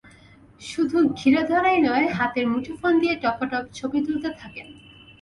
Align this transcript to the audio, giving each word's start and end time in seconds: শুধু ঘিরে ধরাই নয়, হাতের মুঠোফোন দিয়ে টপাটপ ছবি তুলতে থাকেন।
শুধু 0.61 0.97
ঘিরে 1.17 1.41
ধরাই 1.43 1.79
নয়, 1.81 2.07
হাতের 2.07 2.45
মুঠোফোন 2.47 2.93
দিয়ে 2.99 3.15
টপাটপ 3.15 3.63
ছবি 3.73 3.99
তুলতে 4.05 4.29
থাকেন। 4.39 4.67